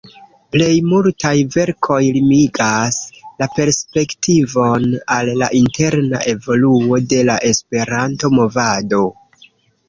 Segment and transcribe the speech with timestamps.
[0.53, 2.97] Plej multaj verkoj limigas
[3.41, 9.05] la perspektivon al la interna evoluo de la Esperanto-movado.